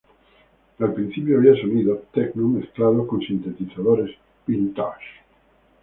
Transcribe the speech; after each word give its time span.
Al 0.79 0.93
principio, 0.95 1.37
había 1.37 1.55
sonidos 1.61 1.99
techno 2.11 2.47
mezclados 2.47 3.05
con 3.07 3.21
sintetizadores 3.21 4.09
vintage. 4.47 5.05